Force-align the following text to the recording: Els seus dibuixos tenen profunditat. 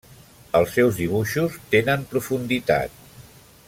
Els 0.59 0.71
seus 0.77 0.97
dibuixos 1.01 1.59
tenen 1.75 2.09
profunditat. 2.15 3.01